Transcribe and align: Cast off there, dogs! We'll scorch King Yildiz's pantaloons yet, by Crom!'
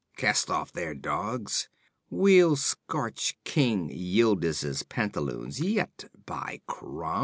Cast 0.17 0.49
off 0.49 0.73
there, 0.73 0.95
dogs! 0.95 1.69
We'll 2.09 2.55
scorch 2.55 3.37
King 3.43 3.89
Yildiz's 3.91 4.81
pantaloons 4.81 5.59
yet, 5.59 6.05
by 6.25 6.61
Crom!' 6.65 7.19